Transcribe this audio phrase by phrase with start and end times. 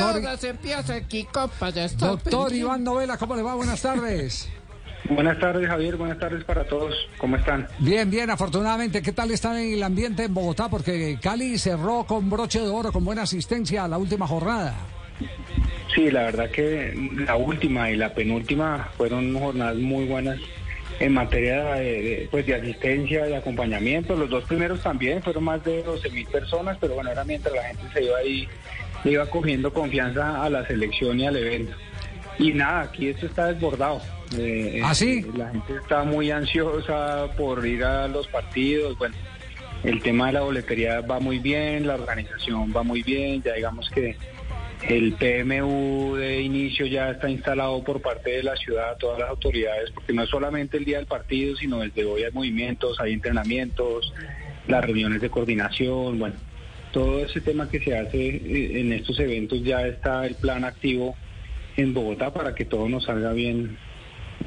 [0.00, 2.06] Doctor, Ahora se empieza aquí, compa, ya está.
[2.08, 3.54] doctor Iván Novela, ¿cómo le va?
[3.54, 4.48] Buenas tardes.
[5.08, 5.96] Buenas tardes, Javier.
[5.96, 6.94] Buenas tardes para todos.
[7.18, 7.66] ¿Cómo están?
[7.78, 9.02] Bien, bien, afortunadamente.
[9.02, 10.68] ¿Qué tal está el ambiente en Bogotá?
[10.68, 14.74] Porque Cali cerró con broche de oro, con buena asistencia a la última jornada.
[15.94, 16.94] Sí, la verdad que
[17.26, 20.38] la última y la penúltima fueron jornadas muy buenas
[21.00, 24.14] en materia de, de, pues, de asistencia, de acompañamiento.
[24.14, 27.64] Los dos primeros también fueron más de 12 mil personas, pero bueno, era mientras la
[27.64, 28.46] gente se iba ahí,
[29.04, 31.72] iba cogiendo confianza a la selección y al evento.
[32.38, 34.00] Y nada, aquí esto está desbordado.
[34.38, 35.24] Eh, ¿Ah, sí?
[35.26, 38.96] eh, La gente está muy ansiosa por ir a los partidos.
[38.96, 39.14] Bueno,
[39.84, 43.90] el tema de la boletería va muy bien, la organización va muy bien, ya digamos
[43.90, 44.16] que
[44.88, 49.90] el PMU de inicio ya está instalado por parte de la ciudad, todas las autoridades,
[49.90, 54.14] porque no es solamente el día del partido, sino desde hoy hay movimientos, hay entrenamientos,
[54.68, 56.36] las reuniones de coordinación, bueno,
[56.92, 61.16] todo ese tema que se hace eh, en estos eventos ya está el plan activo
[61.76, 63.78] en Bogotá para que todo nos salga bien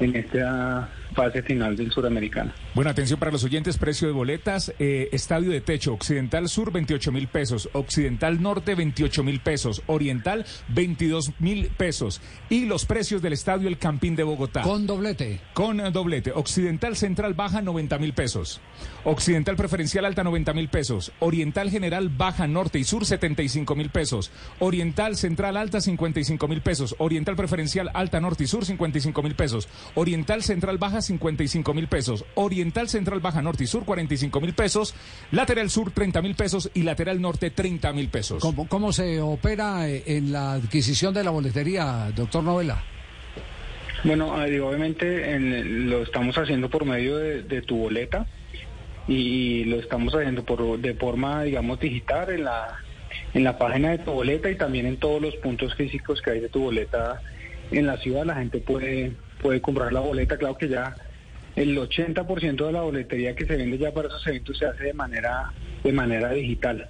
[0.00, 2.52] en esta fase final del suramericano.
[2.74, 7.12] Bueno, atención para los oyentes, precio de boletas, eh, estadio de techo, Occidental Sur 28
[7.12, 12.20] mil pesos, Occidental Norte 28 mil pesos, Oriental 22 mil pesos.
[12.48, 14.62] Y los precios del estadio El Campín de Bogotá.
[14.62, 15.40] Con doblete.
[15.54, 18.60] Con eh, doblete, Occidental Central Baja 90 mil pesos,
[19.04, 24.30] Occidental Preferencial Alta 90 mil pesos, Oriental General Baja Norte y Sur 75 mil pesos,
[24.58, 29.68] Oriental Central Alta 55 mil pesos, Oriental Preferencial Alta Norte y Sur 55 mil pesos,
[29.94, 34.94] Oriental Central Baja 55 mil pesos, Oriental Central Baja Norte y Sur 45 mil pesos,
[35.30, 38.42] Lateral Sur 30 mil pesos y Lateral Norte 30 mil pesos.
[38.42, 42.82] ¿Cómo, ¿Cómo se opera eh, en la adquisición de la boletería, doctor Novela?
[44.04, 48.26] Bueno, eh, digo, obviamente en- lo estamos haciendo por medio de, de tu boleta
[49.08, 52.78] y lo estamos haciendo por de forma, digamos, digital en la
[53.32, 56.40] en la página de tu boleta y también en todos los puntos físicos que hay
[56.40, 57.20] de tu boleta
[57.70, 58.24] en la ciudad.
[58.24, 59.12] La gente puede
[59.44, 60.38] puede comprar la boleta.
[60.38, 60.96] Claro que ya
[61.54, 64.94] el 80% de la boletería que se vende ya para esos eventos se hace de
[64.94, 65.52] manera
[65.84, 66.88] de manera digital.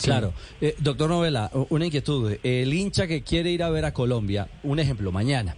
[0.00, 0.32] Claro.
[0.60, 2.36] Eh, doctor Novela, una inquietud.
[2.44, 5.56] El hincha que quiere ir a ver a Colombia, un ejemplo, mañana.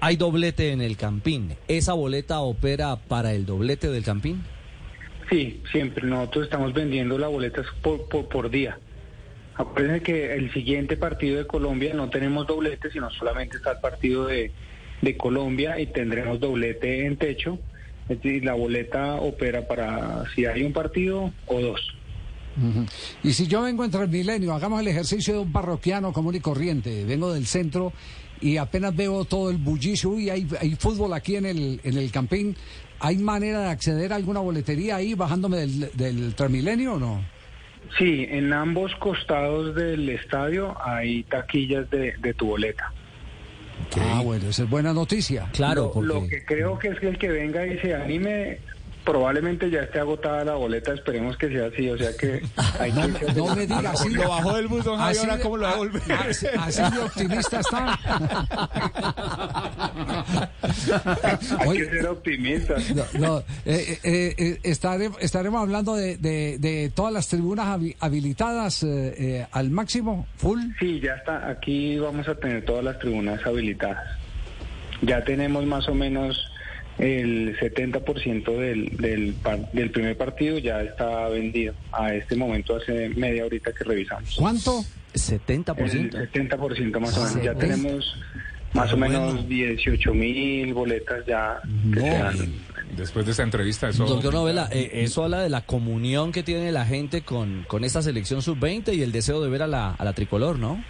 [0.00, 1.56] Hay doblete en el Campín.
[1.68, 4.44] ¿Esa boleta opera para el doblete del Campín?
[5.30, 6.06] Sí, siempre.
[6.06, 8.78] Nosotros estamos vendiendo las boletas por, por, por día.
[9.54, 14.26] Acuérdense que el siguiente partido de Colombia no tenemos doblete, sino solamente está el partido
[14.26, 14.52] de,
[15.02, 17.58] de Colombia y tendremos doblete en techo.
[18.08, 21.96] Es decir, la boleta opera para si hay un partido o dos.
[23.22, 26.40] Y si yo vengo entre el milenio, hagamos el ejercicio de un parroquiano común y
[26.40, 27.92] corriente, vengo del centro
[28.40, 32.10] y apenas veo todo el bullicio y hay, hay fútbol aquí en el, en el
[32.10, 32.56] campín,
[33.00, 37.20] ¿hay manera de acceder a alguna boletería ahí bajándome del, del Transmilenio o no?
[37.98, 42.92] Sí, en ambos costados del estadio hay taquillas de, de tu boleta.
[44.00, 45.48] Ah, bueno, esa es buena noticia.
[45.52, 48.58] Claro, Lo, lo que creo que es que el que venga y se anime,
[49.06, 52.42] probablemente ya esté agotada la boleta, esperemos que sea así, o sea que
[52.80, 53.32] hay No, que...
[53.32, 54.10] no me diga así.
[54.10, 56.02] Lo bajó del bus, don Javi, ahora cómo lo va a volver.
[56.12, 57.98] Así, así de optimista está.
[61.60, 62.94] Hay Oye, que ser optimistas.
[62.94, 67.96] No, no, eh, eh, eh, estare- estaremos hablando de, de- de todas las tribunas habi-
[68.00, 70.60] habilitadas eh, eh, al máximo, full.
[70.80, 71.48] Sí, ya está.
[71.48, 74.02] Aquí vamos a tener todas las tribunas habilitadas.
[75.02, 76.50] Ya tenemos más o menos
[76.98, 81.74] el 70% del, del, par- del primer partido ya está vendido.
[81.92, 84.34] A este momento hace media horita que revisamos.
[84.38, 84.82] ¿Cuánto?
[85.14, 86.14] 70%.
[86.14, 87.42] El 70% más o menos.
[87.42, 88.16] Ya tenemos
[88.72, 91.60] más o menos 18 mil boletas ya.
[91.92, 92.50] que
[92.96, 94.06] Después de esta entrevista, eso...
[94.06, 98.00] Doctor Novela, eh, eso habla de la comunión que tiene la gente con, con esta
[98.00, 100.82] selección sub-20 y el deseo de ver a la, a la tricolor, ¿no?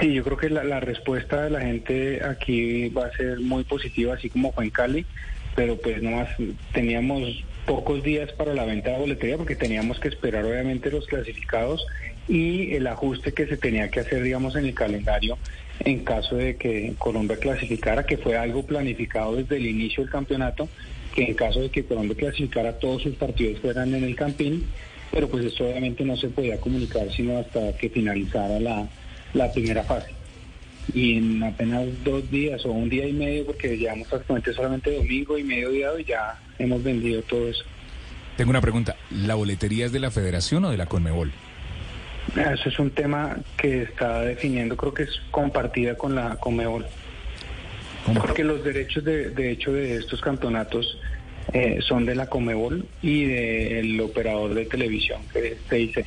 [0.00, 3.64] Sí, yo creo que la, la respuesta de la gente aquí va a ser muy
[3.64, 5.06] positiva, así como fue en Cali,
[5.54, 6.28] pero pues nomás
[6.72, 11.86] teníamos pocos días para la venta de boletería porque teníamos que esperar obviamente los clasificados
[12.28, 15.38] y el ajuste que se tenía que hacer, digamos, en el calendario
[15.80, 20.68] en caso de que Colombia clasificara, que fue algo planificado desde el inicio del campeonato,
[21.14, 24.66] que en caso de que Colombia clasificara todos sus partidos fueran en el Campín,
[25.12, 28.88] pero pues esto obviamente no se podía comunicar sino hasta que finalizara la,
[29.34, 30.10] la primera fase.
[30.92, 35.38] Y en apenas dos días o un día y medio, porque llevamos prácticamente solamente domingo
[35.38, 37.64] y medio día y ya hemos vendido todo eso.
[38.36, 38.96] Tengo una pregunta.
[39.10, 41.32] ¿La boletería es de la Federación o de la Conmebol?
[42.36, 46.86] Eso es un tema que está definiendo, creo que es compartida con la Conmebol.
[48.20, 50.98] Porque los derechos de, de hecho de estos campeonatos
[51.52, 56.04] eh, son de la Conmebol y del operador de televisión, que es TIC.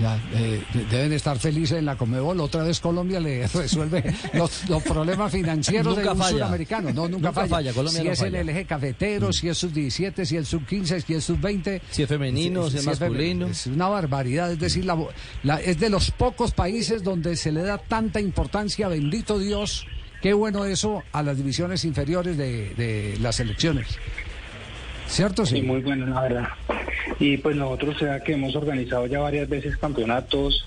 [0.00, 2.38] Ya, eh, deben estar felices en la Comebol.
[2.40, 6.30] Otra vez Colombia le resuelve los, los problemas financieros Nunca de un falla.
[6.30, 6.88] sudamericano.
[6.92, 7.48] No, nunca, Nunca falla.
[7.48, 8.40] falla, Colombia si no es falla.
[8.40, 11.82] el eje cafetero, si es sub 17, si es sub 15, si es sub 20.
[11.90, 13.46] Si es femenino, si es masculino.
[13.48, 14.52] Es una barbaridad.
[14.52, 14.96] Es decir, la,
[15.42, 19.86] la- es de los pocos países donde se le da tanta importancia, bendito Dios.
[20.22, 23.86] Qué bueno eso a las divisiones inferiores de, de las elecciones.
[25.10, 25.44] ¿Cierto?
[25.44, 25.62] Sí, Sí.
[25.62, 26.48] muy bueno, la verdad.
[27.18, 30.66] Y pues nosotros sea que hemos organizado ya varias veces campeonatos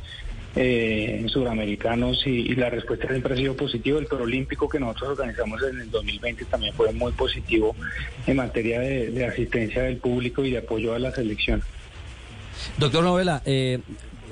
[0.55, 3.99] eh, suramericanos y, y la respuesta siempre ha sido positiva.
[3.99, 7.75] El Olímpico que nosotros organizamos en el 2020 también fue muy positivo
[8.27, 11.63] en materia de, de asistencia del público y de apoyo a la selección.
[12.77, 13.79] Doctor Novela, eh,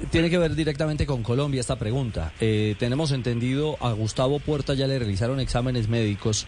[0.10, 2.34] tiene que ver directamente con Colombia esta pregunta.
[2.40, 6.48] Eh, tenemos entendido, a Gustavo Puerta ya le realizaron exámenes médicos,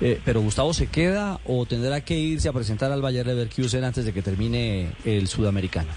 [0.00, 4.04] eh, pero Gustavo se queda o tendrá que irse a presentar al Bayer Leverkusen antes
[4.04, 5.88] de que termine el sudamericano.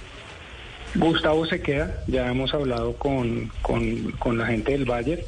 [0.95, 5.21] Gustavo se queda, ya hemos hablado con, con, con la gente del Bayern.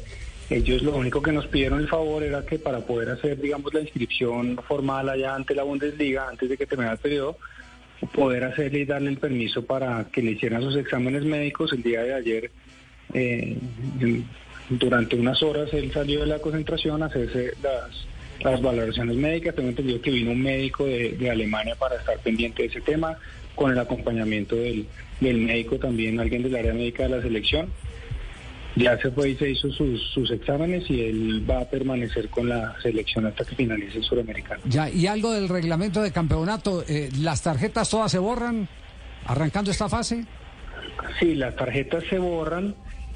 [0.50, 3.80] Ellos lo único que nos pidieron el favor era que para poder hacer, digamos, la
[3.80, 7.38] inscripción formal allá ante la Bundesliga, antes de que terminara el periodo,
[8.14, 11.72] poder hacerle y darle el permiso para que le hicieran sus exámenes médicos.
[11.72, 12.50] El día de ayer,
[13.14, 13.56] eh,
[14.68, 17.52] durante unas horas, él salió de la concentración a hacerse
[18.42, 19.54] las, valoraciones médicas.
[19.54, 23.18] Tengo entendido que vino un médico de, de Alemania para estar pendiente de ese tema,
[23.54, 24.86] con el acompañamiento del,
[25.20, 27.68] del médico también, alguien del área médica de la selección.
[28.74, 32.48] Ya se fue y se hizo sus, sus exámenes y él va a permanecer con
[32.48, 34.62] la selección hasta que finalice el suramericano.
[34.64, 38.68] Ya, y algo del reglamento de campeonato, eh, ¿las tarjetas todas se borran
[39.26, 40.24] arrancando esta fase?
[41.20, 42.74] Sí, las tarjetas se borran.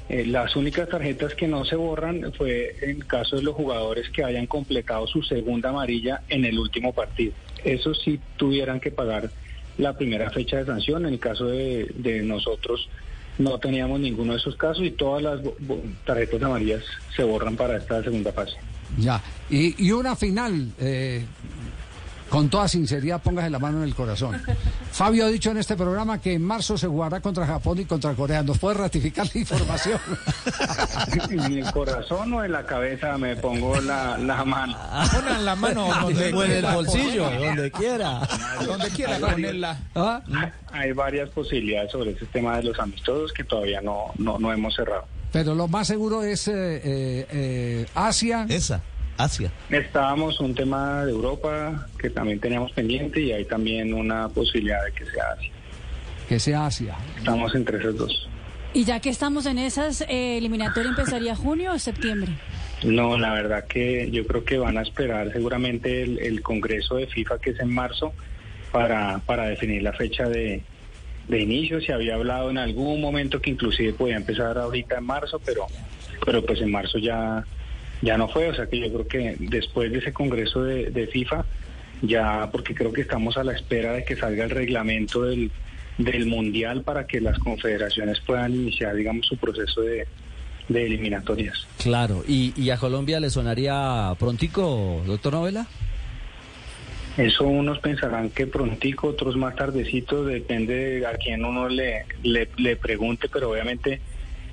[0.09, 4.23] Eh, las únicas tarjetas que no se borran fue en caso de los jugadores que
[4.23, 7.33] hayan completado su segunda amarilla en el último partido.
[7.65, 9.31] Eso sí tuvieran que pagar
[9.77, 11.05] la primera fecha de sanción.
[11.05, 12.87] En el caso de, de nosotros
[13.37, 15.41] no teníamos ninguno de esos casos y todas las
[16.05, 16.83] tarjetas amarillas
[17.15, 18.55] se borran para esta segunda fase.
[18.97, 21.25] Ya, y, y una final, eh,
[22.29, 24.41] con toda sinceridad, póngase la mano en el corazón.
[24.91, 28.13] Fabio ha dicho en este programa que en marzo se jugará contra Japón y contra
[28.13, 28.43] Corea.
[28.43, 29.99] ¿Nos puede ratificar la información?
[31.29, 34.77] en el corazón o en la cabeza me pongo la, la mano.
[35.13, 38.27] Pongan la mano donde O en el bolsillo, donde quiera.
[38.65, 39.79] Donde quiera ponerla.
[39.95, 40.21] ¿Ah?
[40.71, 44.75] Hay varias posibilidades sobre ese tema de los amistosos que todavía no, no, no hemos
[44.75, 45.05] cerrado.
[45.31, 48.45] Pero lo más seguro es eh, eh, eh, Asia.
[48.49, 48.81] Esa,
[49.17, 49.51] Asia.
[49.69, 54.91] Estábamos un tema de Europa que también teníamos pendiente y hay también una posibilidad de
[54.91, 55.51] que sea Asia.
[56.29, 56.95] Que sea Asia.
[57.17, 58.29] Estamos entre esos dos.
[58.73, 62.31] Y ya que estamos en esas, eh, eliminatoria empezaría junio o septiembre.
[62.83, 67.07] No, la verdad que yo creo que van a esperar seguramente el, el Congreso de
[67.07, 68.13] FIFA que es en marzo
[68.71, 70.61] para, para definir la fecha de,
[71.27, 71.81] de inicio.
[71.81, 75.65] Se había hablado en algún momento que inclusive podía empezar ahorita en marzo, pero,
[76.23, 77.43] pero pues en marzo ya,
[78.01, 78.49] ya no fue.
[78.49, 81.45] O sea que yo creo que después de ese Congreso de, de FIFA,
[82.01, 85.51] ya porque creo que estamos a la espera de que salga el reglamento del,
[85.97, 90.07] del Mundial para que las confederaciones puedan iniciar, digamos, su proceso de,
[90.67, 91.67] de eliminatorias.
[91.81, 95.67] Claro, ¿Y, ¿y a Colombia le sonaría prontico, doctor Novela?
[97.17, 102.47] Eso unos pensarán que prontico, otros más tardecito, depende de a quién uno le, le,
[102.57, 104.01] le pregunte, pero obviamente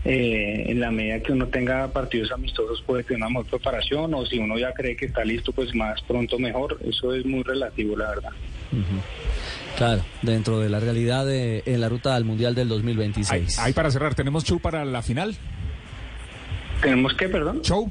[0.05, 4.27] eh, en la medida que uno tenga partidos amistosos puede tener una mejor preparación o
[4.27, 6.79] si uno ya cree que está listo, pues más pronto mejor.
[6.87, 8.31] Eso es muy relativo, la verdad.
[9.77, 13.59] Claro, dentro de la realidad de, en la ruta al Mundial del Ahí, 2026.
[13.59, 15.35] ahí para cerrar, ¿tenemos show para la final?
[16.83, 17.63] ¿Tenemos que, perdón?
[17.63, 17.91] ¿Show?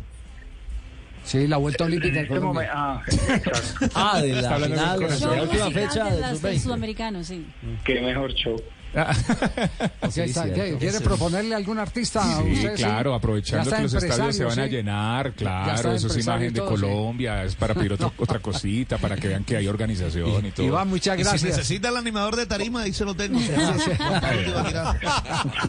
[1.23, 3.01] Sí, la vuelta olímpica de En este momento- ah.
[3.95, 6.59] Ah, de la final, de la última fecha de del las del sub-20.
[6.63, 7.45] sudamericano, sí.
[7.85, 8.61] Qué mejor show.
[8.93, 10.75] ¿Qué Sí, qué?
[10.79, 15.33] ¿Quiere proponerle algún artista a Sí, claro, aprovechando que los estadios se van a llenar,
[15.33, 16.61] claro, eso es imagen de.
[16.63, 20.65] Colombia, es para pedir otro- otra cosita, para que vean que hay organización y todo.
[20.65, 21.57] Iván, muchas Y si gracias.
[21.57, 23.39] necesita el animador de tarima, ahí se lo tengo.
[23.99, 24.95] A.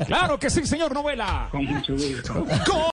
[0.06, 1.48] Claro que sí, señor Novela.
[1.50, 2.46] Con mucho gusto.